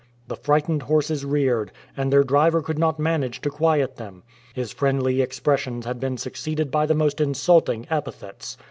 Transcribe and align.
The 0.27 0.35
frightened 0.35 0.81
horses 0.81 1.23
reared, 1.23 1.71
and 1.95 2.11
their 2.11 2.23
driver 2.23 2.63
could 2.63 2.79
not 2.79 2.97
manage 2.97 3.39
to 3.41 3.51
quiet 3.51 3.97
them. 3.97 4.23
His 4.55 4.71
friendly 4.73 5.21
expressions 5.21 5.85
had 5.85 5.99
been 5.99 6.17
succeeded 6.17 6.71
by 6.71 6.87
the 6.87 6.95
most 6.95 7.21
insulting 7.21 7.85
epithets. 7.87 8.57